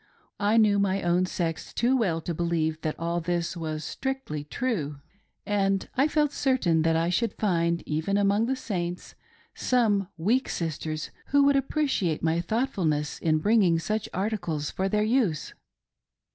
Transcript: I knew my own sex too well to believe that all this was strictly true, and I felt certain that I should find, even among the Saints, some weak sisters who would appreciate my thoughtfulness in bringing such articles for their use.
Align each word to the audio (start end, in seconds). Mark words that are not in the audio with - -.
I 0.39 0.57
knew 0.57 0.79
my 0.79 1.03
own 1.03 1.27
sex 1.27 1.71
too 1.71 1.95
well 1.95 2.21
to 2.21 2.33
believe 2.33 2.81
that 2.81 2.97
all 2.97 3.21
this 3.21 3.55
was 3.55 3.83
strictly 3.83 4.43
true, 4.45 4.99
and 5.45 5.87
I 5.95 6.07
felt 6.07 6.31
certain 6.31 6.81
that 6.81 6.95
I 6.95 7.09
should 7.09 7.35
find, 7.35 7.83
even 7.85 8.17
among 8.17 8.47
the 8.47 8.55
Saints, 8.55 9.13
some 9.53 10.07
weak 10.17 10.49
sisters 10.49 11.11
who 11.27 11.43
would 11.43 11.55
appreciate 11.55 12.23
my 12.23 12.41
thoughtfulness 12.41 13.19
in 13.19 13.37
bringing 13.37 13.77
such 13.77 14.09
articles 14.11 14.71
for 14.71 14.89
their 14.89 15.03
use. 15.03 15.53